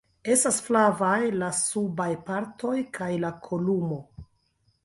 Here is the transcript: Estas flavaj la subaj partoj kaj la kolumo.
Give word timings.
Estas 0.35 0.55
flavaj 0.67 1.19
la 1.43 1.51
subaj 1.59 2.09
partoj 2.31 2.75
kaj 2.99 3.13
la 3.27 3.33
kolumo. 3.49 4.01